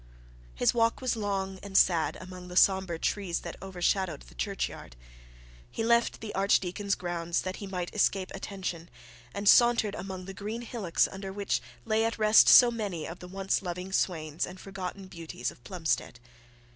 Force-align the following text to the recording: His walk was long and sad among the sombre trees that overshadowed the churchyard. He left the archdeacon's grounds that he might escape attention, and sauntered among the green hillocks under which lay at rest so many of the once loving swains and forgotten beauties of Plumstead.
His 0.55 0.73
walk 0.73 0.99
was 0.99 1.15
long 1.15 1.59
and 1.61 1.77
sad 1.77 2.15
among 2.19 2.47
the 2.47 2.55
sombre 2.55 2.97
trees 2.97 3.41
that 3.41 3.55
overshadowed 3.61 4.21
the 4.23 4.33
churchyard. 4.33 4.95
He 5.69 5.83
left 5.83 6.21
the 6.21 6.33
archdeacon's 6.33 6.95
grounds 6.95 7.43
that 7.43 7.57
he 7.57 7.67
might 7.67 7.93
escape 7.93 8.31
attention, 8.33 8.89
and 9.31 9.47
sauntered 9.47 9.93
among 9.93 10.25
the 10.25 10.33
green 10.33 10.63
hillocks 10.63 11.07
under 11.07 11.31
which 11.31 11.61
lay 11.85 12.03
at 12.03 12.17
rest 12.17 12.49
so 12.49 12.71
many 12.71 13.07
of 13.07 13.19
the 13.19 13.27
once 13.27 13.61
loving 13.61 13.91
swains 13.93 14.47
and 14.47 14.59
forgotten 14.59 15.05
beauties 15.05 15.51
of 15.51 15.63
Plumstead. 15.63 16.19